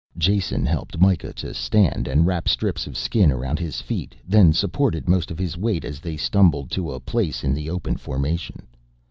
Jason 0.17 0.65
helped 0.65 0.97
Mikah 0.99 1.31
to 1.33 1.53
stand 1.53 2.07
and 2.07 2.25
wrap 2.25 2.49
strips 2.49 2.87
of 2.87 2.97
skin 2.97 3.31
around 3.31 3.59
his 3.59 3.81
feet 3.83 4.15
then 4.27 4.51
supported 4.51 5.07
most 5.07 5.29
of 5.29 5.37
his 5.37 5.55
weight 5.59 5.85
as 5.85 5.99
they 5.99 6.17
stumbled 6.17 6.71
to 6.71 6.91
a 6.91 6.99
place 6.99 7.43
in 7.43 7.53
the 7.53 7.69
open 7.69 7.95
formation. 7.97 8.65